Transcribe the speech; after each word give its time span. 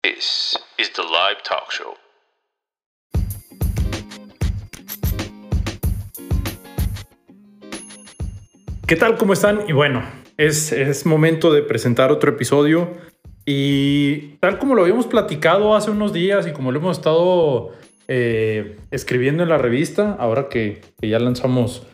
This 0.00 0.56
is 0.78 0.92
the 0.92 1.02
live 1.02 1.42
talk 1.42 1.72
show. 1.72 1.94
¿Qué 8.86 8.94
tal? 8.94 9.18
¿Cómo 9.18 9.32
están? 9.32 9.62
Y 9.66 9.72
bueno, 9.72 10.04
es, 10.36 10.70
es 10.70 11.04
momento 11.04 11.52
de 11.52 11.62
presentar 11.62 12.12
otro 12.12 12.30
episodio. 12.30 12.96
Y 13.44 14.36
tal 14.36 14.60
como 14.60 14.76
lo 14.76 14.82
habíamos 14.82 15.08
platicado 15.08 15.74
hace 15.74 15.90
unos 15.90 16.12
días 16.12 16.46
y 16.46 16.52
como 16.52 16.70
lo 16.70 16.78
hemos 16.78 16.98
estado 16.98 17.72
eh, 18.06 18.76
escribiendo 18.92 19.42
en 19.42 19.48
la 19.48 19.58
revista, 19.58 20.16
ahora 20.20 20.48
que, 20.48 20.80
ya 21.02 21.18
lanzamos 21.18 21.88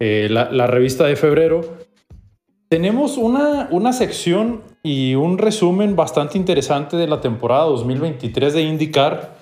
eh, 0.00 0.26
la, 0.30 0.50
la, 0.50 0.66
revista 0.66 1.06
de 1.06 1.14
febrero, 1.14 1.78
tenemos 2.68 3.16
una, 3.16 3.68
una 3.70 3.92
sección 3.92 4.62
y 4.82 5.14
un 5.14 5.38
resumen 5.38 5.96
bastante 5.96 6.38
interesante 6.38 6.96
de 6.96 7.06
la 7.06 7.20
temporada 7.20 7.64
2023 7.64 8.54
de 8.54 8.62
IndyCar, 8.62 9.38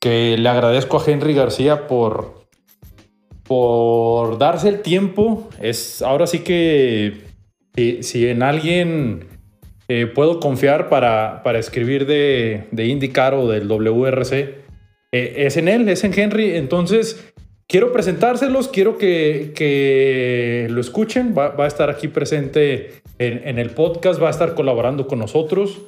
que 0.00 0.36
le 0.38 0.48
agradezco 0.48 0.98
a 0.98 1.04
Henry 1.06 1.34
García 1.34 1.86
por, 1.86 2.46
por 3.44 4.38
darse 4.38 4.68
el 4.68 4.80
tiempo. 4.80 5.48
Es 5.60 6.02
ahora 6.02 6.26
sí 6.26 6.40
que 6.40 7.24
si, 7.74 8.02
si 8.02 8.28
en 8.28 8.42
alguien 8.42 9.28
eh, 9.88 10.06
puedo 10.06 10.40
confiar 10.40 10.88
para, 10.88 11.42
para 11.42 11.58
escribir 11.58 12.06
de, 12.06 12.68
de, 12.70 12.86
IndyCar 12.86 13.34
o 13.34 13.48
del 13.48 13.68
WRC, 13.68 14.64
eh, 15.12 15.34
es 15.36 15.56
en 15.58 15.68
él, 15.68 15.88
es 15.88 16.04
en 16.04 16.18
Henry. 16.18 16.56
Entonces, 16.56 17.33
quiero 17.74 17.92
presentárselos, 17.92 18.68
quiero 18.68 18.98
que, 18.98 19.50
que 19.56 20.68
lo 20.70 20.80
escuchen. 20.80 21.34
Va, 21.36 21.56
a 21.58 21.66
estar 21.66 21.90
aquí 21.90 22.06
presente 22.06 23.02
en, 23.18 23.58
el 23.58 23.70
podcast, 23.70 24.22
va 24.22 24.28
a 24.28 24.30
estar 24.30 24.54
colaborando 24.54 25.08
con 25.08 25.18
nosotros. 25.18 25.80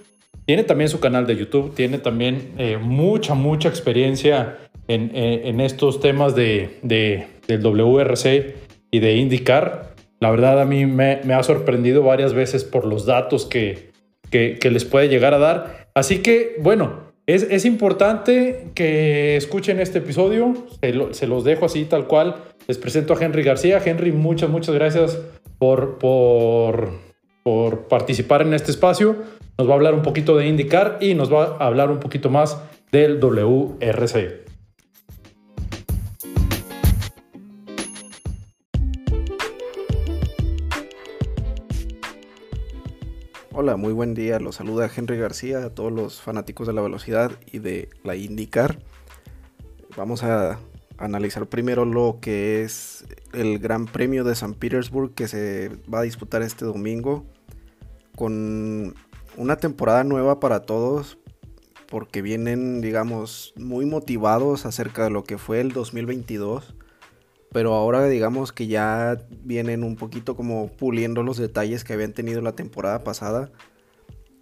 Tiene 0.47 0.65
también 0.65 0.91
su 0.91 0.99
canal 0.99 1.29
de 1.29 1.37
YouTube, 1.37 1.77
tiene 1.77 1.99
también 1.99 2.55
eh, 2.59 2.77
mucha, 2.77 3.35
mucha 3.35 3.69
experiencia 3.69 4.59
en, 4.89 5.13
en 5.15 5.61
estos 5.61 6.01
temas 6.01 6.35
de, 6.35 6.77
de, 6.83 7.29
del 7.47 7.63
WRC 7.63 8.57
y 8.91 8.99
de 8.99 9.17
IndyCar. 9.19 9.95
La 10.19 10.33
verdad 10.33 10.61
a 10.61 10.65
mí 10.65 10.87
me, 10.87 11.21
ha 11.33 11.43
sorprendido 11.45 12.03
varias 12.03 12.35
veces 12.35 12.65
por 12.65 12.85
los 12.85 13.07
datos 13.07 13.47
que, 13.47 13.93
que 14.29 14.71
les 14.73 14.85
puede 14.85 15.09
llegar 15.09 15.35
a 15.35 15.39
dar. 15.39 15.87
Así 15.95 16.19
que, 16.19 16.57
bueno, 16.59 17.06
es, 17.27 17.65
importante 17.65 18.69
que 18.75 19.37
escuchen 19.37 19.81
este 19.81 19.99
episodio, 19.99 20.55
se, 21.11 21.27
los 21.27 21.45
dejo 21.45 21.67
así 21.67 21.85
tal 21.85 22.07
cual. 22.07 22.37
Les 22.69 22.79
presento 22.79 23.15
a 23.15 23.25
Henry 23.25 23.43
García. 23.43 23.83
Henry, 23.85 24.13
muchas, 24.13 24.49
muchas 24.49 24.75
gracias 24.75 25.19
por, 25.59 25.99
por, 25.99 26.91
por 27.43 27.89
participar 27.89 28.43
en 28.43 28.55
este 28.55 28.71
espacio. 28.71 29.17
Nos 29.59 29.69
va 29.69 29.73
a 29.73 29.75
hablar 29.75 29.95
un 29.95 30.03
poquito 30.03 30.37
de 30.37 30.47
IndyCar 30.47 30.99
y 31.01 31.15
nos 31.15 31.33
va 31.33 31.57
a 31.59 31.67
hablar 31.67 31.91
un 31.91 31.99
poquito 31.99 32.31
más 32.31 32.61
del 32.93 33.19
WRC. 33.19 34.46
Hola, 43.59 43.79
muy 43.79 43.95
buen 43.95 44.13
día. 44.13 44.39
Los 44.39 44.57
saluda 44.57 44.91
Henry 44.95 45.17
García, 45.17 45.65
a 45.65 45.71
todos 45.71 45.91
los 45.91 46.21
fanáticos 46.21 46.67
de 46.67 46.75
la 46.75 46.83
velocidad 46.83 47.33
y 47.51 47.59
de 47.59 47.89
la 48.05 48.15
IndyCar. 48.15 48.81
Vamos 49.97 50.23
a 50.25 50.59
analizar 50.99 51.47
primero 51.47 51.87
lo 51.87 52.19
que 52.21 52.65
es 52.65 53.07
el 53.33 53.59
Gran 53.59 53.87
Premio 53.87 54.25
de 54.25 54.35
San 54.35 54.53
Petersburg 54.53 55.15
que 55.15 55.27
se 55.27 55.71
va 55.93 56.01
a 56.01 56.03
disputar 56.03 56.43
este 56.43 56.67
domingo 56.67 57.25
con 58.15 58.95
una 59.39 59.57
temporada 59.57 60.05
nueva 60.05 60.39
para 60.39 60.61
todos 60.61 61.17
porque 61.89 62.21
vienen, 62.21 62.83
digamos, 62.83 63.55
muy 63.57 63.87
motivados 63.87 64.67
acerca 64.67 65.05
de 65.05 65.11
lo 65.11 65.25
que 65.25 65.39
fue 65.39 65.63
el 65.63 65.73
2022 65.73 66.75
pero 67.57 67.73
ahora 67.73 68.07
digamos 68.07 68.53
que 68.53 68.67
ya 68.67 69.17
vienen 69.43 69.83
un 69.83 69.97
poquito 69.97 70.37
como 70.37 70.69
puliendo 70.69 71.23
los 71.23 71.39
detalles 71.39 71.85
que 71.85 71.95
habían 71.95 72.13
tenido 72.13 72.43
la 72.43 72.53
temporada 72.53 73.03
pasada. 73.03 73.51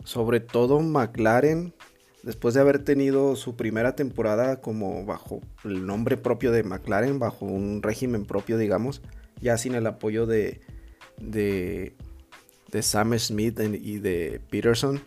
Sobre 0.03 0.41
todo 0.41 0.81
McLaren, 0.81 1.73
después 2.25 2.55
de 2.55 2.61
haber 2.63 2.83
tenido 2.83 3.37
su 3.37 3.55
primera 3.55 3.95
temporada 3.95 4.61
como 4.61 5.07
bajo 5.07 5.43
el 5.65 5.87
nombre 5.87 6.17
propio 6.17 6.51
de 6.51 6.65
McLaren, 6.65 7.21
bajo 7.21 7.47
un 7.47 7.85
régimen 7.85 8.25
propio, 8.25 8.59
digamos, 8.59 9.01
ya 9.41 9.59
sin 9.59 9.77
el 9.77 9.87
apoyo 9.87 10.27
de, 10.27 10.61
de, 11.21 11.95
de 12.73 12.83
Sam 12.83 13.17
Smith 13.17 13.61
y 13.61 13.99
de 14.01 14.41
Peterson. 14.51 15.01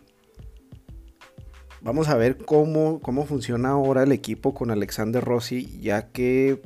Vamos 1.82 2.08
a 2.08 2.16
ver 2.16 2.38
cómo, 2.38 3.00
cómo 3.02 3.26
funciona 3.26 3.68
ahora 3.68 4.04
el 4.04 4.12
equipo 4.12 4.54
con 4.54 4.70
Alexander 4.70 5.22
Rossi, 5.22 5.78
ya 5.78 6.10
que 6.10 6.62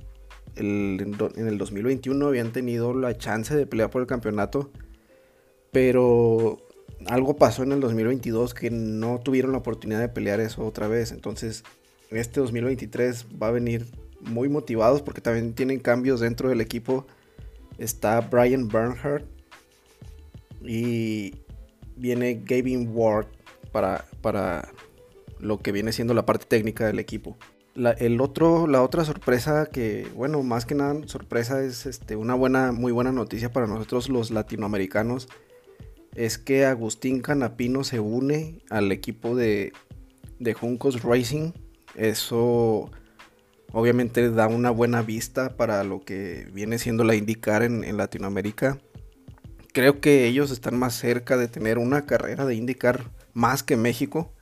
en 0.56 1.46
el 1.48 1.58
2021 1.58 2.26
habían 2.26 2.52
tenido 2.52 2.94
la 2.94 3.16
chance 3.16 3.54
de 3.54 3.66
pelear 3.66 3.90
por 3.90 4.02
el 4.02 4.06
campeonato, 4.06 4.70
pero 5.70 6.58
algo 7.06 7.36
pasó 7.36 7.62
en 7.62 7.72
el 7.72 7.80
2022 7.80 8.54
que 8.54 8.70
no 8.70 9.20
tuvieron 9.20 9.52
la 9.52 9.58
oportunidad 9.58 10.00
de 10.00 10.08
pelear 10.08 10.41
eso 10.41 10.64
otra 10.64 10.88
vez. 10.88 11.12
Entonces, 11.12 11.64
este 12.10 12.41
2023 12.41 13.26
va 13.42 13.48
a 13.48 13.50
venir 13.52 13.86
muy 14.20 14.48
motivados 14.48 15.02
porque 15.02 15.20
también 15.20 15.54
tienen 15.54 15.80
cambios 15.80 16.20
dentro 16.20 16.48
del 16.48 16.60
equipo. 16.60 17.06
Está 17.78 18.20
Brian 18.20 18.68
Bernhardt 18.68 19.24
y 20.62 21.34
viene 21.96 22.42
Gavin 22.44 22.91
Ward 22.92 23.26
para, 23.72 24.04
para 24.20 24.68
lo 25.41 25.58
que 25.58 25.72
viene 25.72 25.92
siendo 25.92 26.14
la 26.14 26.24
parte 26.24 26.46
técnica 26.46 26.86
del 26.86 26.98
equipo. 26.98 27.36
La, 27.75 27.93
el 27.93 28.21
otro, 28.21 28.66
la 28.66 28.83
otra 28.83 29.05
sorpresa 29.05 29.66
que, 29.66 30.06
bueno, 30.15 30.43
más 30.43 30.66
que 30.66 30.75
nada 30.75 30.94
sorpresa 31.06 31.62
es 31.62 31.87
este, 31.87 32.16
una 32.16 32.34
buena, 32.34 32.71
muy 32.72 32.93
buena 32.93 33.12
noticia 33.12 33.50
para 33.50 33.66
nosotros 33.66 34.10
los 34.10 34.31
latinoamericanos. 34.31 35.28
Es 36.15 36.37
que 36.37 36.66
Agustín 36.66 37.21
Canapino 37.21 37.83
se 37.84 37.99
une 37.99 38.60
al 38.69 38.93
equipo 38.93 39.34
de, 39.34 39.72
de 40.38 40.53
Juncos 40.53 41.03
Racing. 41.03 41.53
Eso 41.94 42.91
obviamente 43.72 44.31
da 44.31 44.49
una 44.49 44.71
buena 44.71 45.00
vista 45.00 45.56
para 45.56 45.83
lo 45.83 46.03
que 46.03 46.49
viene 46.53 46.78
siendo 46.78 47.04
la 47.04 47.15
IndyCar 47.15 47.62
en, 47.62 47.84
en 47.84 47.97
Latinoamérica. 47.97 48.78
Creo 49.72 50.03
que 50.03 50.27
ellos 50.27 50.50
están 50.50 50.78
más 50.78 50.93
cerca 50.93 51.39
de 51.39 51.49
tener 51.49 51.78
una 51.78 52.04
carrera 52.04 52.44
de 52.44 52.54
IndyCar 52.54 53.10
más 53.33 53.62
que 53.62 53.78
México 53.78 54.34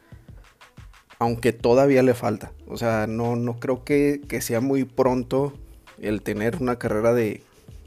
aunque 1.20 1.52
todavía 1.52 2.02
le 2.02 2.14
falta. 2.14 2.50
O 2.66 2.76
sea, 2.78 3.06
no, 3.06 3.36
no 3.36 3.60
creo 3.60 3.84
que, 3.84 4.22
que 4.26 4.40
sea 4.40 4.60
muy 4.60 4.84
pronto 4.84 5.52
el 6.00 6.22
tener 6.22 6.56
una 6.60 6.78
carrera 6.78 7.12
de, 7.12 7.42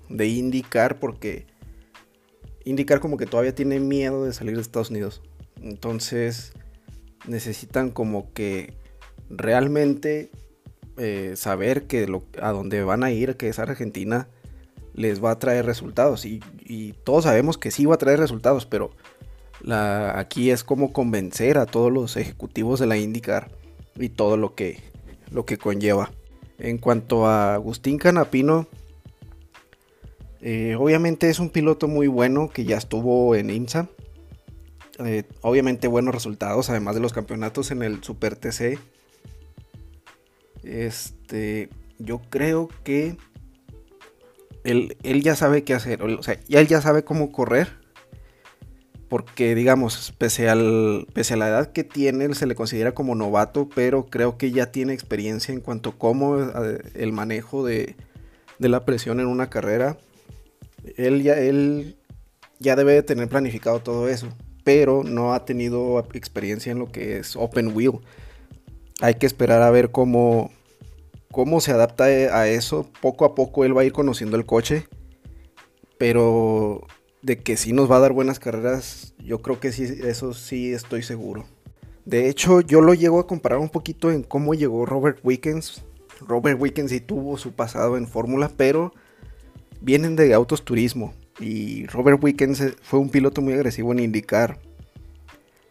de 0.08 0.28
IndyCar 0.28 1.00
porque 1.00 1.48
IndyCar 2.64 3.00
como 3.00 3.18
que 3.18 3.26
todavía 3.26 3.56
tiene 3.56 3.80
miedo 3.80 4.24
de 4.24 4.34
salir 4.34 4.56
de 4.56 4.62
Estados 4.62 4.92
Unidos. 4.92 5.24
Entonces 5.64 6.54
necesitan 7.28 7.90
como 7.90 8.32
que 8.34 8.78
realmente 9.32 10.30
eh, 10.98 11.34
saber 11.36 11.88
que 11.88 12.06
lo, 12.06 12.24
a 12.40 12.52
dónde 12.52 12.84
van 12.84 13.04
a 13.04 13.10
ir, 13.10 13.36
que 13.36 13.50
es 13.50 13.58
Argentina, 13.58 14.28
les 14.94 15.24
va 15.24 15.32
a 15.32 15.40
traer 15.40 15.66
resultados. 15.66 16.24
Y 16.26 16.94
todos 17.04 17.24
sabemos 17.24 17.58
que 17.58 17.72
sí 17.72 17.88
va 17.88 17.96
a 17.96 17.98
traer 17.98 18.20
resultados, 18.20 18.68
pero 18.68 18.92
aquí 19.72 20.52
es 20.52 20.64
como 20.64 20.92
convencer 20.92 21.58
a 21.58 21.66
todos 21.66 21.92
los 21.92 22.18
ejecutivos 22.18 22.80
de 22.80 22.88
la 22.88 22.98
IndyCar 22.98 23.52
y 23.98 24.10
todo 24.10 24.38
lo 24.38 24.56
que, 24.56 24.80
lo 25.32 25.46
que 25.46 25.58
conlleva. 25.58 26.12
En 26.60 26.78
cuanto 26.78 27.28
a 27.28 27.56
Agustín 27.56 27.98
Canapino, 27.98 28.68
eh, 30.42 30.76
obviamente 30.78 31.30
es 31.30 31.40
un 31.40 31.50
piloto 31.50 31.88
muy 31.88 32.08
bueno 32.08 32.50
que 32.50 32.66
ya 32.66 32.78
estuvo 32.78 33.36
en 33.36 33.50
IMSA. 33.50 33.88
Eh, 35.00 35.24
obviamente 35.42 35.88
buenos 35.88 36.14
resultados, 36.14 36.70
además 36.70 36.96
de 36.96 37.02
los 37.02 37.14
campeonatos 37.14 37.72
en 37.72 37.82
el 37.82 38.04
Super 38.04 38.36
TC. 38.36 38.78
Este, 40.64 41.70
yo 41.98 42.22
creo 42.30 42.70
que 42.84 43.18
él, 44.64 44.98
él 45.04 45.24
ya 45.24 45.36
sabe 45.36 45.64
qué 45.64 45.74
hacer, 45.74 46.02
o 46.04 46.24
sea, 46.24 46.40
él 46.50 46.68
ya 46.68 46.82
sabe 46.82 47.04
cómo 47.04 47.32
correr 47.32 47.83
porque 49.14 49.54
digamos, 49.54 50.12
pese, 50.18 50.50
al, 50.50 51.06
pese 51.14 51.36
a 51.36 51.38
la 51.38 51.48
edad 51.48 51.72
que 51.72 51.84
tiene, 51.84 52.34
se 52.34 52.48
le 52.48 52.56
considera 52.56 52.96
como 52.96 53.14
novato, 53.14 53.70
pero 53.76 54.08
creo 54.08 54.40
que 54.40 54.50
ya 54.50 54.72
tiene 54.72 54.92
experiencia 54.92 55.54
en 55.54 55.62
cuanto 55.62 55.92
a 55.92 55.98
cómo 56.00 56.42
eh, 56.42 56.82
el 56.96 57.12
manejo 57.12 57.64
de, 57.64 57.96
de 58.58 58.70
la 58.70 58.86
presión 58.86 59.20
en 59.20 59.28
una 59.28 59.52
carrera. 59.52 60.00
Él 60.98 61.22
ya, 61.22 61.36
él 61.36 61.96
ya 62.58 62.76
debe 62.76 62.94
de 62.94 63.04
tener 63.04 63.30
planificado 63.30 63.82
todo 63.82 64.10
eso, 64.10 64.30
pero 64.64 65.04
no 65.04 65.36
ha 65.36 65.46
tenido 65.46 66.00
experiencia 66.16 66.72
en 66.72 66.80
lo 66.80 66.92
que 66.92 67.18
es 67.20 67.36
open 67.36 67.68
wheel. 67.76 68.00
Hay 69.00 69.14
que 69.14 69.28
esperar 69.28 69.62
a 69.62 69.70
ver 69.70 69.92
cómo, 69.92 70.50
cómo 71.32 71.62
se 71.62 71.72
adapta 71.72 72.06
a 72.06 72.48
eso. 72.48 72.90
Poco 73.00 73.26
a 73.26 73.36
poco 73.36 73.64
él 73.64 73.78
va 73.78 73.82
a 73.82 73.86
ir 73.86 73.94
conociendo 73.94 74.38
el 74.38 74.48
coche, 74.48 74.88
pero 76.00 76.88
de 77.24 77.40
que 77.40 77.58
sí 77.58 77.74
nos 77.74 77.90
va 77.90 77.96
a 77.96 78.02
dar 78.02 78.12
buenas 78.12 78.38
carreras, 78.38 79.16
yo 79.18 79.42
creo 79.42 79.60
que 79.60 79.72
sí, 79.72 79.84
eso 80.04 80.34
sí 80.34 80.74
estoy 80.74 81.02
seguro. 81.02 81.46
De 82.06 82.28
hecho, 82.28 82.60
yo 82.60 82.82
lo 82.82 82.94
llego 82.94 83.20
a 83.20 83.28
comparar 83.28 83.60
un 83.60 83.70
poquito 83.70 84.12
en 84.12 84.24
cómo 84.24 84.54
llegó 84.54 84.86
Robert 84.86 85.20
Wickens. 85.24 85.84
Robert 86.20 86.62
Wickens 86.62 86.92
sí 86.92 87.00
tuvo 87.00 87.38
su 87.38 87.54
pasado 87.54 87.96
en 87.96 88.08
Fórmula, 88.08 88.52
pero 88.56 88.94
vienen 89.80 90.18
de 90.18 90.34
autos 90.34 90.66
turismo. 90.66 91.14
Y 91.40 91.88
Robert 91.88 92.22
Wickens 92.22 92.60
eh, 92.60 92.76
fue 92.82 93.00
un 93.00 93.10
piloto 93.10 93.42
muy 93.42 93.54
agresivo 93.54 93.94
en 93.94 94.00
indicar. 94.00 94.60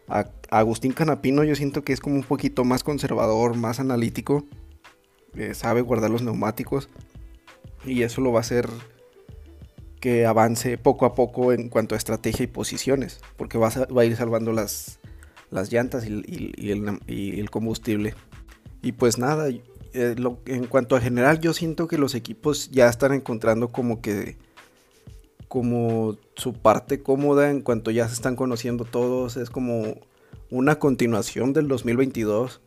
A 0.07 0.29
Agustín 0.49 0.91
Canapino 0.91 1.43
yo 1.43 1.55
siento 1.55 1.83
que 1.83 1.93
es 1.93 1.99
como 1.99 2.15
un 2.15 2.23
poquito 2.23 2.65
más 2.65 2.83
conservador, 2.83 3.55
más 3.55 3.79
analítico. 3.79 4.43
Eh, 5.35 5.53
sabe 5.53 5.81
guardar 5.81 6.09
los 6.09 6.23
neumáticos. 6.23 6.89
Y 7.85 8.01
eso 8.01 8.21
lo 8.21 8.31
va 8.31 8.39
a 8.39 8.41
hacer 8.41 8.67
que 10.03 10.25
avance 10.25 10.77
poco 10.77 11.05
a 11.05 11.15
poco 11.15 11.53
en 11.53 11.69
cuanto 11.69 11.95
a 11.95 11.97
estrategia 11.97 12.43
y 12.43 12.47
posiciones. 12.47 13.21
Porque 13.37 13.57
va 13.57 13.69
a, 13.69 14.03
ir 14.03 14.17
salvando 14.17 14.51
las, 14.51 14.99
las 15.49 15.71
llantas 15.71 16.05
y, 16.05 16.71
el, 16.71 17.49
combustible. 17.49 18.13
Y 18.81 18.91
pues 18.91 19.17
nada, 19.17 19.47
eh, 19.47 20.15
en 20.45 20.67
cuanto 20.67 20.97
a 20.97 20.99
general 20.99 21.39
yo 21.39 21.53
siento 21.53 21.87
que 21.87 21.97
los 21.97 22.15
equipos 22.15 22.69
ya 22.69 22.89
están 22.89 23.13
encontrando 23.13 23.71
como 23.71 24.01
que 24.01 24.35
como 25.47 26.17
su 26.35 26.51
parte 26.51 27.01
cómoda 27.01 27.49
en 27.49 27.61
cuanto 27.61 27.89
ya 27.89 28.05
se 28.09 28.15
están 28.15 28.35
conociendo 28.35 28.83
todos. 28.83 29.37
Es 29.37 29.49
como 29.49 30.01
una 30.49 30.79
continuación 30.79 31.53
del 31.53 31.69
2022. 31.69 32.59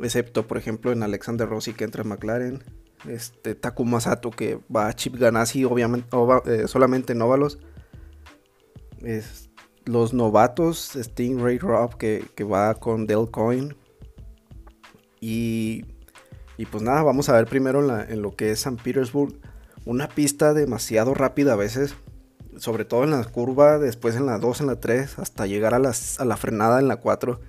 Excepto, 0.00 0.46
por 0.46 0.58
ejemplo, 0.58 0.92
en 0.92 1.02
Alexander 1.02 1.48
Rossi 1.48 1.72
que 1.72 1.82
entra 1.82 2.02
en 2.02 2.08
McLaren. 2.10 2.62
Este 3.08 3.54
Takuma 3.54 4.00
Sato 4.00 4.30
que 4.30 4.60
va 4.74 4.88
a 4.88 4.94
Chip 4.94 5.16
Ganassi, 5.16 5.64
obviamente, 5.64 6.08
eh, 6.46 6.68
solamente 6.68 7.12
en 7.12 7.18
los 9.84 10.14
novatos, 10.14 10.92
Stingray 10.94 11.58
Rob 11.58 11.96
que, 11.96 12.24
que 12.34 12.44
va 12.44 12.74
con 12.74 13.06
Del 13.06 13.30
Coin. 13.30 13.76
Y, 15.20 15.84
y 16.56 16.66
pues 16.66 16.82
nada, 16.82 17.02
vamos 17.02 17.28
a 17.28 17.34
ver 17.34 17.46
primero 17.46 17.80
en, 18.02 18.22
lo 18.22 18.34
que 18.34 18.50
es 18.50 18.60
San 18.60 18.76
Petersburg 18.76 19.34
una 19.84 20.08
pista 20.08 20.54
demasiado 20.54 21.14
rápida 21.14 21.54
a 21.54 21.56
veces, 21.56 21.96
sobre 22.56 22.84
todo 22.84 23.02
en 23.04 23.10
la 23.10 23.24
curva, 23.24 23.78
después 23.78 24.14
en 24.14 24.26
la 24.26 24.38
2, 24.38 24.60
en 24.60 24.66
la 24.68 24.78
3, 24.78 25.18
hasta 25.18 25.46
llegar 25.46 25.74
a, 25.74 25.78
a 25.78 26.24
la 26.24 26.36
frenada 26.36 26.78
en 26.78 26.86
la 26.86 26.96
4, 26.96 27.40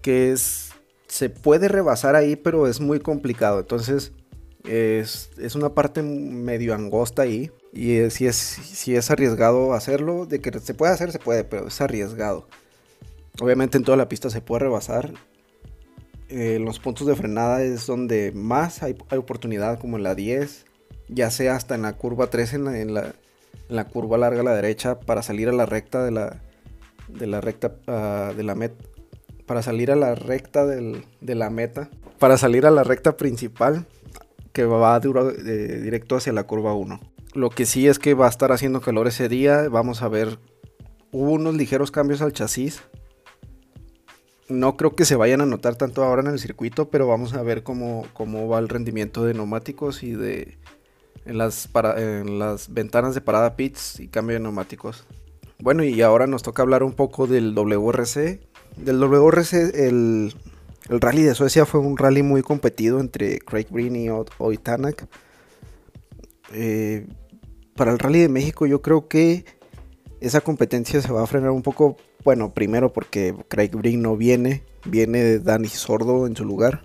que 0.00 0.32
es, 0.32 0.72
se 1.06 1.30
puede 1.30 1.68
rebasar 1.68 2.16
ahí, 2.16 2.34
pero 2.34 2.66
es 2.66 2.80
muy 2.80 2.98
complicado. 2.98 3.60
Entonces, 3.60 4.12
es, 4.64 5.30
es 5.38 5.54
una 5.54 5.74
parte 5.74 6.02
medio 6.02 6.74
angosta 6.74 7.22
ahí. 7.22 7.50
Y 7.72 8.10
si 8.10 8.26
es, 8.26 8.36
si 8.36 8.94
es 8.94 9.10
arriesgado 9.10 9.72
hacerlo, 9.72 10.26
de 10.26 10.40
que 10.40 10.58
se 10.60 10.74
puede 10.74 10.92
hacer, 10.92 11.10
se 11.12 11.18
puede, 11.18 11.44
pero 11.44 11.68
es 11.68 11.80
arriesgado. 11.80 12.46
Obviamente 13.40 13.78
en 13.78 13.84
toda 13.84 13.96
la 13.96 14.08
pista 14.08 14.30
se 14.30 14.40
puede 14.40 14.60
rebasar. 14.60 15.12
Eh, 16.28 16.58
los 16.58 16.78
puntos 16.78 17.06
de 17.06 17.16
frenada 17.16 17.62
es 17.62 17.86
donde 17.86 18.32
más 18.32 18.82
hay, 18.82 18.96
hay 19.08 19.18
oportunidad, 19.18 19.78
como 19.78 19.96
en 19.96 20.02
la 20.02 20.14
10, 20.14 20.66
ya 21.08 21.30
sea 21.30 21.56
hasta 21.56 21.74
en 21.74 21.82
la 21.82 21.94
curva 21.94 22.28
3 22.28 22.54
en 22.54 22.64
la, 22.64 22.78
en 22.78 22.94
la, 23.68 23.84
curva 23.88 24.16
larga 24.18 24.40
a 24.40 24.44
la 24.44 24.54
derecha 24.54 25.00
para 25.00 25.22
salir 25.22 25.48
a 25.48 25.52
la 25.52 25.66
recta 25.66 26.04
de 26.04 26.10
la, 26.10 26.42
de 27.08 27.26
la 27.26 27.40
recta 27.40 27.74
ah, 27.86 28.32
de 28.36 28.42
la 28.42 28.54
meta. 28.54 28.84
Para 29.46 29.62
salir 29.62 29.90
a 29.90 29.96
la 29.96 30.14
recta 30.14 30.64
de 30.64 31.04
la 31.20 31.50
meta. 31.50 31.90
Para 32.18 32.38
salir 32.38 32.64
a 32.64 32.70
la 32.70 32.84
recta 32.84 33.16
principal 33.16 33.86
que 34.52 34.64
va 34.64 34.98
eh, 34.98 35.80
directo 35.82 36.16
hacia 36.16 36.32
la 36.32 36.44
curva 36.44 36.74
1. 36.74 37.00
Lo 37.34 37.50
que 37.50 37.66
sí 37.66 37.88
es 37.88 37.98
que 37.98 38.14
va 38.14 38.26
a 38.26 38.30
estar 38.30 38.52
haciendo 38.52 38.80
calor 38.80 39.08
ese 39.08 39.28
día. 39.28 39.68
Vamos 39.68 40.02
a 40.02 40.08
ver. 40.08 40.38
Hubo 41.10 41.32
unos 41.32 41.54
ligeros 41.54 41.90
cambios 41.90 42.22
al 42.22 42.32
chasis. 42.32 42.82
No 44.48 44.76
creo 44.76 44.94
que 44.94 45.04
se 45.04 45.16
vayan 45.16 45.40
a 45.40 45.46
notar 45.46 45.76
tanto 45.76 46.04
ahora 46.04 46.22
en 46.22 46.28
el 46.28 46.38
circuito, 46.38 46.90
pero 46.90 47.06
vamos 47.06 47.32
a 47.34 47.42
ver 47.42 47.62
cómo, 47.62 48.06
cómo 48.12 48.48
va 48.48 48.58
el 48.58 48.68
rendimiento 48.68 49.24
de 49.24 49.32
neumáticos 49.32 50.02
y 50.02 50.12
de, 50.12 50.58
en 51.24 51.38
las, 51.38 51.68
en 51.96 52.38
las 52.38 52.72
ventanas 52.72 53.14
de 53.14 53.20
parada 53.20 53.56
pits 53.56 54.00
y 54.00 54.08
cambio 54.08 54.34
de 54.34 54.40
neumáticos. 54.40 55.04
Bueno, 55.58 55.84
y 55.84 56.02
ahora 56.02 56.26
nos 56.26 56.42
toca 56.42 56.62
hablar 56.62 56.82
un 56.82 56.92
poco 56.92 57.26
del 57.26 57.54
WRC. 57.54 58.40
Del 58.76 58.98
WRC, 58.98 59.86
el, 59.86 60.34
rally 60.88 61.22
de 61.22 61.34
Suecia 61.34 61.66
fue 61.66 61.80
un 61.80 61.96
rally 61.96 62.22
muy 62.22 62.42
competido 62.42 63.00
entre 63.00 63.38
Craig 63.38 63.66
Breen 63.70 63.96
y 63.96 64.08
Oitanak. 64.38 65.06
Eh, 66.52 67.06
para 67.74 67.92
el 67.92 67.98
rally 67.98 68.20
de 68.20 68.28
México 68.28 68.66
yo 68.66 68.82
creo 68.82 69.08
que 69.08 69.44
esa 70.20 70.40
competencia 70.40 71.02
se 71.02 71.12
va 71.12 71.22
a 71.22 71.26
frenar 71.26 71.50
un 71.50 71.62
poco. 71.62 71.96
Bueno, 72.24 72.54
primero 72.54 72.92
porque 72.92 73.34
Craig 73.48 73.70
Breen 73.70 74.02
no 74.02 74.16
viene, 74.16 74.62
viene 74.84 75.38
Danny 75.40 75.68
Sordo 75.68 76.26
en 76.26 76.36
su 76.36 76.44
lugar. 76.44 76.84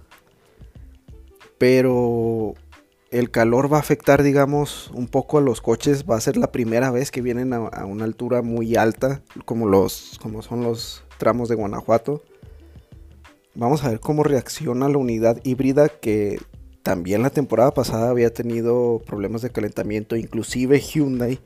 Pero 1.59 2.55
el 3.11 3.31
calor 3.31 3.71
va 3.71 3.77
a 3.77 3.81
afectar, 3.81 4.23
digamos, 4.23 4.91
un 4.94 5.07
poco 5.07 5.38
a 5.38 5.41
los 5.41 5.61
coches. 5.61 6.05
Va 6.09 6.17
a 6.17 6.21
ser 6.21 6.38
la 6.38 6.51
primera 6.51 6.91
vez 6.91 7.11
que 7.11 7.21
vienen 7.21 7.53
a, 7.53 7.85
una 7.85 8.05
altura 8.05 8.41
muy 8.41 8.75
alta, 8.75 9.21
como, 9.45 9.67
los, 9.67 10.17
como 10.21 10.41
son 10.41 10.63
los 10.63 11.03
tramos 11.19 11.49
de 11.49 11.55
Guanajuato. 11.55 12.23
Vamos 13.57 13.83
a 13.83 13.89
ver 13.89 14.00
cómo 14.00 14.21
reacciona 14.21 14.88
la 14.88 15.00
unidad 15.00 15.39
híbrida 15.44 15.89
que 15.89 16.39
también 16.83 17.24
la 17.24 17.31
temporada 17.31 17.74
pasada 17.74 18.12
había 18.12 18.31
tenido 18.31 19.01
problemas 19.04 19.42
de 19.42 19.50
calentamiento. 19.50 20.15
Inclusive 20.15 20.80
Hyundai 20.80 21.39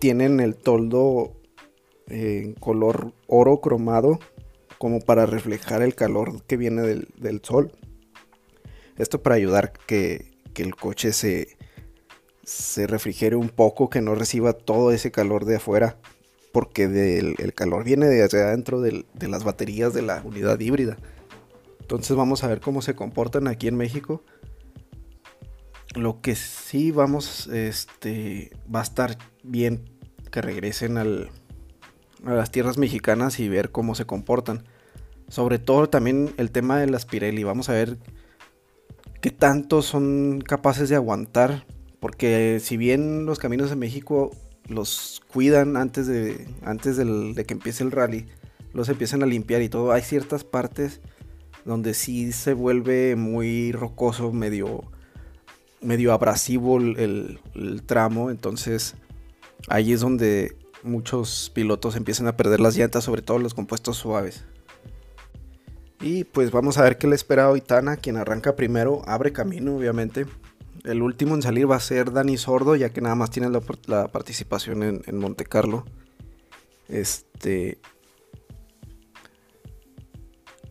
tienen 0.00 0.40
el 0.40 0.56
toldo 0.56 1.36
en 2.08 2.54
color 2.54 3.12
oro 3.28 3.60
cromado 3.60 4.18
como 4.78 4.98
para 4.98 5.26
reflejar 5.26 5.80
el 5.82 5.94
calor 5.94 6.42
que 6.42 6.56
viene 6.56 6.82
del, 6.82 7.40
sol. 7.44 7.70
Esto 8.96 9.22
para 9.22 9.36
ayudar 9.36 9.72
que 9.86 10.36
que 10.52 10.64
el 10.64 10.74
coche 10.74 11.12
se, 11.12 11.56
se 12.42 12.88
refrigere 12.88 13.36
un 13.36 13.48
poco, 13.48 13.90
que 13.90 14.00
no 14.00 14.16
reciba 14.16 14.54
todo 14.54 14.90
ese 14.90 15.12
calor 15.12 15.44
de 15.44 15.54
afuera, 15.54 15.98
porque 16.50 17.36
el 17.38 17.54
calor 17.54 17.84
viene 17.84 18.06
de 18.06 18.24
adentro 18.24 18.80
de 18.80 19.04
las 19.20 19.44
baterías 19.44 19.94
de 19.94 20.02
la 20.02 20.20
unidad 20.24 20.58
híbrida. 20.58 20.98
Entonces 21.88 22.14
vamos 22.18 22.44
a 22.44 22.48
ver 22.48 22.60
cómo 22.60 22.82
se 22.82 22.94
comportan 22.94 23.48
aquí 23.48 23.66
en 23.66 23.74
México. 23.74 24.22
Lo 25.94 26.20
que 26.20 26.34
sí 26.34 26.90
vamos, 26.90 27.46
este, 27.46 28.50
va 28.72 28.80
a 28.80 28.82
estar 28.82 29.16
bien 29.42 29.88
que 30.30 30.42
regresen 30.42 30.98
al, 30.98 31.30
a 32.26 32.34
las 32.34 32.50
tierras 32.50 32.76
mexicanas 32.76 33.40
y 33.40 33.48
ver 33.48 33.72
cómo 33.72 33.94
se 33.94 34.04
comportan. 34.04 34.64
Sobre 35.28 35.58
todo 35.58 35.88
también 35.88 36.34
el 36.36 36.50
tema 36.50 36.78
de 36.78 36.88
las 36.88 37.06
Pirelli. 37.06 37.42
Vamos 37.42 37.70
a 37.70 37.72
ver 37.72 37.96
qué 39.22 39.30
tanto 39.30 39.80
son 39.80 40.42
capaces 40.46 40.90
de 40.90 40.96
aguantar. 40.96 41.64
Porque 42.00 42.60
si 42.62 42.76
bien 42.76 43.24
los 43.24 43.38
caminos 43.38 43.70
de 43.70 43.76
México 43.76 44.36
los 44.66 45.22
cuidan 45.32 45.78
antes 45.78 46.06
de, 46.06 46.48
antes 46.64 46.98
de 46.98 47.44
que 47.46 47.54
empiece 47.54 47.82
el 47.82 47.92
rally, 47.92 48.26
los 48.74 48.90
empiezan 48.90 49.22
a 49.22 49.26
limpiar 49.26 49.62
y 49.62 49.70
todo, 49.70 49.92
hay 49.92 50.02
ciertas 50.02 50.44
partes 50.44 51.00
donde 51.64 51.94
sí 51.94 52.32
se 52.32 52.54
vuelve 52.54 53.16
muy 53.16 53.72
rocoso, 53.72 54.32
medio, 54.32 54.84
medio 55.80 56.12
abrasivo 56.12 56.78
el, 56.78 57.40
tramo. 57.86 58.30
Entonces 58.30 58.94
ahí 59.68 59.92
es 59.92 60.00
donde 60.00 60.56
muchos 60.82 61.50
pilotos 61.54 61.96
empiezan 61.96 62.26
a 62.26 62.36
perder 62.36 62.60
las 62.60 62.76
llantas, 62.76 63.04
sobre 63.04 63.22
todo 63.22 63.38
los 63.38 63.54
compuestos 63.54 63.96
suaves. 63.96 64.44
Y 66.00 66.24
pues 66.24 66.50
vamos 66.52 66.78
a 66.78 66.82
ver 66.82 66.96
qué 66.96 67.08
le 67.08 67.16
espera 67.16 67.44
a 67.44 67.50
Oitana, 67.50 67.96
quien 67.96 68.16
arranca 68.16 68.54
primero, 68.54 69.02
abre 69.06 69.32
camino 69.32 69.76
obviamente. 69.76 70.26
El 70.84 71.02
último 71.02 71.34
en 71.34 71.42
salir 71.42 71.68
va 71.68 71.76
a 71.76 71.80
ser 71.80 72.12
Dani 72.12 72.36
Sordo, 72.36 72.76
ya 72.76 72.90
que 72.90 73.00
nada 73.00 73.16
más 73.16 73.30
tiene 73.30 73.50
la, 73.50 74.08
participación 74.08 74.84
en, 74.84 75.02
en, 75.06 75.18
Monte 75.18 75.44
Carlo. 75.44 75.84
Este. 76.88 77.78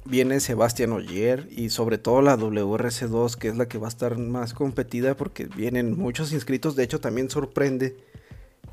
Viene 0.09 0.39
Sebastián 0.39 0.93
Oyer 0.93 1.49
y 1.51 1.69
sobre 1.69 1.97
todo 1.97 2.21
la 2.21 2.37
WRC2, 2.37 3.35
que 3.35 3.49
es 3.49 3.57
la 3.57 3.67
que 3.67 3.77
va 3.77 3.87
a 3.87 3.89
estar 3.89 4.17
más 4.17 4.53
competida 4.53 5.17
porque 5.17 5.47
vienen 5.47 5.97
muchos 5.97 6.31
inscritos. 6.31 6.77
De 6.77 6.83
hecho, 6.83 7.01
también 7.01 7.29
sorprende 7.29 7.97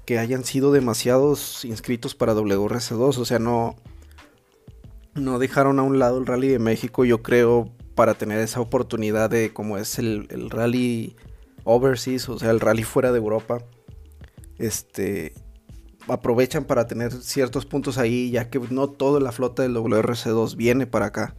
que 0.05 0.19
hayan 0.19 0.45
sido 0.45 0.71
demasiados 0.71 1.65
inscritos 1.65 2.15
para 2.15 2.35
WRC2. 2.35 3.19
O 3.19 3.25
sea, 3.25 3.41
no, 3.41 3.75
no 5.15 5.41
dejaron 5.41 5.81
a 5.81 5.83
un 5.83 5.99
lado 5.99 6.19
el 6.19 6.27
Rally 6.27 6.49
de 6.49 6.61
México, 6.61 7.05
yo 7.05 7.23
creo, 7.23 7.69
para 7.97 8.15
tener 8.15 8.39
esa 8.39 8.61
oportunidad 8.61 9.29
de 9.29 9.53
como 9.53 9.77
es 9.77 9.99
el, 9.99 10.51
Rally 10.51 11.17
Overseas, 11.65 12.29
o 12.29 12.39
sea, 12.39 12.51
el 12.51 12.61
Rally 12.61 12.85
fuera 12.85 13.11
de 13.11 13.19
Europa. 13.19 13.59
Este 14.59 15.33
aprovechan 16.09 16.65
para 16.65 16.87
tener 16.87 17.13
ciertos 17.13 17.67
puntos 17.67 17.99
ahí, 17.99 18.31
ya 18.31 18.51
que 18.51 18.61
no 18.71 18.89
toda 18.89 19.21
la 19.21 19.33
flota 19.33 19.63
del 19.63 19.75
WRC2 19.75 20.57
viene 20.57 20.87
para 20.87 21.07
acá. 21.07 21.35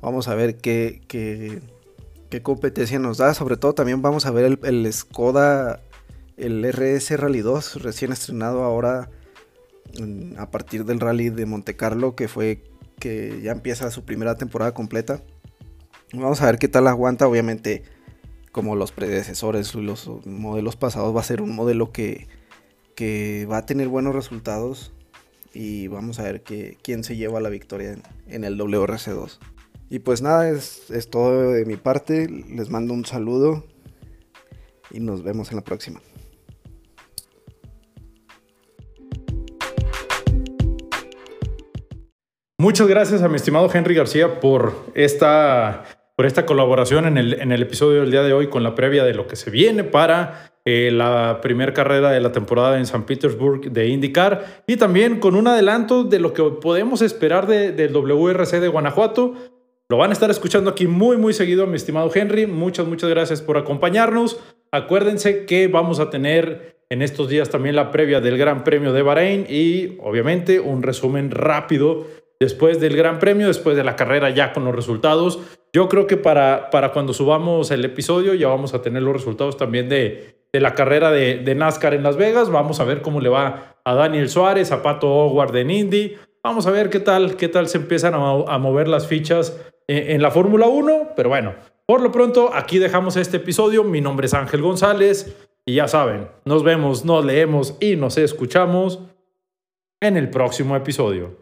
Vamos 0.00 0.28
a 0.28 0.34
ver 0.34 0.58
qué, 0.58 1.00
qué, 1.08 2.42
competencia 2.42 2.98
nos 2.98 3.18
da. 3.18 3.34
Sobre 3.34 3.56
todo 3.56 3.72
también 3.72 4.02
vamos 4.02 4.26
a 4.26 4.30
ver 4.30 4.44
el, 4.44 4.58
el 4.64 4.92
Skoda, 4.92 5.80
el 6.36 6.64
RS 6.64 7.18
Rally 7.18 7.40
2, 7.40 7.82
recién 7.82 8.10
estrenado 8.12 8.64
ahora 8.64 9.10
a 10.38 10.50
partir 10.50 10.84
del 10.84 11.00
rally 11.00 11.28
de 11.30 11.46
Monte 11.46 11.76
Carlo, 11.76 12.16
que 12.16 12.28
fue 12.28 12.64
que 12.98 13.40
ya 13.42 13.52
empieza 13.52 13.90
su 13.90 14.04
primera 14.04 14.36
temporada 14.36 14.72
completa. 14.72 15.22
Vamos 16.12 16.40
a 16.40 16.46
ver 16.46 16.58
qué 16.58 16.68
tal 16.68 16.86
aguanta. 16.86 17.26
Obviamente, 17.26 17.82
como 18.52 18.76
los 18.76 18.92
predecesores, 18.92 19.74
los 19.74 20.08
modelos 20.26 20.76
pasados, 20.76 21.14
va 21.14 21.20
a 21.20 21.24
ser 21.24 21.42
un 21.42 21.54
modelo 21.54 21.92
que, 21.92 22.28
que 23.02 23.48
va 23.50 23.56
a 23.56 23.66
tener 23.66 23.88
buenos 23.88 24.14
resultados. 24.14 24.92
Y 25.52 25.88
vamos 25.88 26.20
a 26.20 26.22
ver 26.22 26.44
quién 26.44 27.02
se 27.02 27.16
lleva 27.16 27.40
la 27.40 27.48
victoria 27.48 27.94
en, 27.94 28.02
en 28.28 28.44
el 28.44 28.56
WRC2. 28.56 29.38
Y 29.90 29.98
pues 29.98 30.22
nada, 30.22 30.48
es, 30.48 30.88
es 30.88 31.10
todo 31.10 31.50
de 31.50 31.64
mi 31.64 31.74
parte. 31.74 32.28
Les 32.28 32.70
mando 32.70 32.94
un 32.94 33.04
saludo 33.04 33.64
y 34.92 35.00
nos 35.00 35.24
vemos 35.24 35.50
en 35.50 35.56
la 35.56 35.64
próxima. 35.64 36.00
Muchas 42.56 42.86
gracias 42.86 43.20
a 43.22 43.28
mi 43.28 43.34
estimado 43.34 43.68
Henry 43.74 43.96
García 43.96 44.38
por 44.38 44.92
esta, 44.94 45.86
por 46.14 46.26
esta 46.26 46.46
colaboración 46.46 47.06
en 47.06 47.18
el, 47.18 47.40
en 47.40 47.50
el 47.50 47.62
episodio 47.62 48.02
del 48.02 48.12
día 48.12 48.22
de 48.22 48.32
hoy 48.32 48.48
con 48.48 48.62
la 48.62 48.76
previa 48.76 49.02
de 49.02 49.14
lo 49.14 49.26
que 49.26 49.34
se 49.34 49.50
viene 49.50 49.82
para 49.82 50.51
eh, 50.64 50.90
la 50.92 51.40
primera 51.42 51.72
carrera 51.72 52.12
de 52.12 52.20
la 52.20 52.30
temporada 52.30 52.78
en 52.78 52.86
San 52.86 53.04
Petersburg 53.04 53.72
de 53.72 53.88
IndyCar 53.88 54.62
y 54.68 54.76
también 54.76 55.18
con 55.18 55.34
un 55.34 55.48
adelanto 55.48 56.04
de 56.04 56.20
lo 56.20 56.32
que 56.32 56.42
podemos 56.42 57.02
esperar 57.02 57.48
de, 57.48 57.72
del 57.72 57.92
WRC 57.92 58.60
de 58.60 58.68
Guanajuato. 58.68 59.34
Lo 59.88 59.96
van 59.96 60.10
a 60.10 60.12
estar 60.12 60.30
escuchando 60.30 60.70
aquí 60.70 60.86
muy, 60.86 61.16
muy 61.16 61.32
seguido, 61.32 61.66
mi 61.66 61.74
estimado 61.74 62.10
Henry. 62.14 62.46
Muchas, 62.46 62.86
muchas 62.86 63.10
gracias 63.10 63.42
por 63.42 63.58
acompañarnos. 63.58 64.38
Acuérdense 64.70 65.46
que 65.46 65.66
vamos 65.66 65.98
a 65.98 66.10
tener 66.10 66.76
en 66.90 67.02
estos 67.02 67.28
días 67.28 67.50
también 67.50 67.74
la 67.74 67.90
previa 67.90 68.20
del 68.20 68.38
Gran 68.38 68.62
Premio 68.62 68.92
de 68.92 69.02
Bahrein 69.02 69.46
y 69.48 69.98
obviamente 70.00 70.60
un 70.60 70.84
resumen 70.84 71.32
rápido 71.32 72.06
después 72.38 72.80
del 72.80 72.96
Gran 72.96 73.18
Premio, 73.18 73.48
después 73.48 73.76
de 73.76 73.82
la 73.82 73.96
carrera 73.96 74.30
ya 74.30 74.52
con 74.52 74.64
los 74.64 74.76
resultados. 74.76 75.40
Yo 75.72 75.88
creo 75.88 76.06
que 76.06 76.16
para, 76.16 76.70
para 76.70 76.92
cuando 76.92 77.12
subamos 77.12 77.72
el 77.72 77.84
episodio 77.84 78.34
ya 78.34 78.46
vamos 78.46 78.74
a 78.74 78.82
tener 78.82 79.02
los 79.02 79.14
resultados 79.14 79.56
también 79.56 79.88
de, 79.88 80.41
de 80.52 80.60
la 80.60 80.74
carrera 80.74 81.10
de, 81.10 81.38
de, 81.38 81.54
NASCAR 81.54 81.94
en 81.94 82.02
Las 82.02 82.16
Vegas. 82.16 82.50
Vamos 82.50 82.80
a 82.80 82.84
ver 82.84 83.02
cómo 83.02 83.20
le 83.20 83.28
va 83.28 83.76
a 83.84 83.94
Daniel 83.94 84.28
Suárez, 84.28 84.72
a 84.72 84.82
Pato 84.82 85.08
Howard 85.08 85.56
en 85.56 85.70
Indy. 85.70 86.16
Vamos 86.42 86.66
a 86.66 86.70
ver 86.70 86.90
qué 86.90 87.00
tal, 87.00 87.36
qué 87.36 87.48
tal 87.48 87.68
se 87.68 87.78
empiezan 87.78 88.14
a, 88.14 88.58
mover 88.58 88.88
las 88.88 89.06
fichas 89.06 89.58
en, 89.86 90.12
en 90.12 90.22
la 90.22 90.30
Fórmula 90.30 90.66
1. 90.66 91.12
Pero 91.16 91.28
bueno, 91.28 91.54
por 91.86 92.00
lo 92.00 92.12
pronto 92.12 92.50
aquí 92.52 92.78
dejamos 92.78 93.16
este 93.16 93.38
episodio. 93.38 93.84
Mi 93.84 94.00
nombre 94.00 94.26
es 94.26 94.34
Ángel 94.34 94.62
González 94.62 95.36
y 95.64 95.74
ya 95.74 95.86
saben, 95.86 96.28
nos 96.44 96.64
vemos, 96.64 97.04
nos 97.04 97.24
leemos 97.24 97.76
y 97.80 97.96
nos 97.96 98.18
escuchamos 98.18 99.00
en 100.00 100.16
el 100.16 100.28
próximo 100.28 100.74
episodio. 100.74 101.41